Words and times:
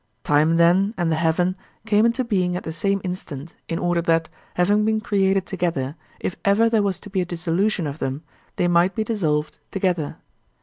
Time, 0.23 0.57
then, 0.57 0.95
and 0.97 1.11
the 1.11 1.15
heaven 1.15 1.55
came 1.85 2.07
into 2.07 2.23
being 2.23 2.55
at 2.55 2.63
the 2.63 2.71
same 2.71 2.99
instant 3.03 3.53
in 3.69 3.77
order 3.77 4.01
that, 4.01 4.29
having 4.55 4.83
been 4.83 4.99
created 4.99 5.45
together, 5.45 5.95
if 6.19 6.35
ever 6.43 6.67
there 6.71 6.81
was 6.81 6.99
to 6.99 7.09
be 7.11 7.21
a 7.21 7.25
dissolution 7.25 7.85
of 7.85 7.99
them, 7.99 8.23
they 8.55 8.67
might 8.67 8.95
be 8.95 9.03
dissolved 9.03 9.59
together. 9.69 10.17